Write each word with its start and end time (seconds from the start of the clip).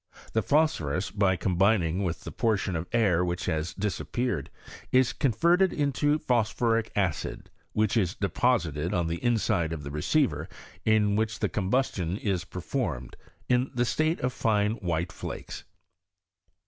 The 0.33 0.41
phosphorus 0.41 1.11
by 1.11 1.35
combining 1.35 2.03
with 2.03 2.21
the 2.21 2.31
portion 2.31 2.75
of 2.75 2.87
air 2.91 3.23
which 3.23 3.45
has 3.45 3.75
disappeared, 3.75 4.49
is 4.91 5.13
converted 5.13 5.71
into 5.71 6.17
phosphoric 6.17 6.91
acid, 6.95 7.51
which 7.73 7.95
is 7.95 8.15
deposited 8.15 8.95
on 8.95 9.05
the 9.05 9.23
inside 9.23 9.71
of 9.71 9.81
tlie 9.83 9.91
recdvet 9.91 10.47
in 10.85 11.15
which 11.15 11.37
the 11.37 11.49
combustion 11.49 12.17
is 12.17 12.45
performed, 12.45 13.15
in 13.47 13.69
the 13.75 13.85
state 13.85 14.19
of 14.21 14.33
fine 14.33 14.71
white 14.77 15.11
flakes. 15.11 15.65